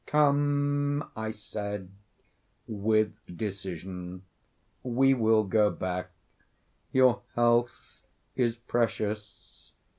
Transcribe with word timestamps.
"Come," 0.07 1.07
I 1.15 1.29
said, 1.29 1.91
with 2.65 3.13
decision, 3.37 4.23
"we 4.81 5.13
will 5.13 5.43
go 5.43 5.69
back; 5.69 6.09
your 6.91 7.21
health 7.35 8.01
is 8.35 8.55
precious. 8.57 9.71